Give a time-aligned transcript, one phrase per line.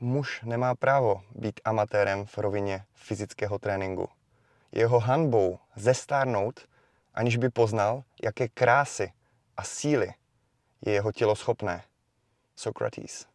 [0.00, 4.08] Muž nemá právo být amatérem v rovině fyzického tréninku.
[4.72, 6.68] Jeho hanbou zestárnout,
[7.14, 9.12] aniž by poznal, jaké krásy
[9.56, 10.14] a síly
[10.80, 11.84] je jeho tělo schopné.
[12.56, 13.33] Socrates.